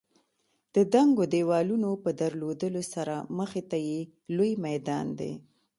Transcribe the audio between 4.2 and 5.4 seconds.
لوی میدان دی.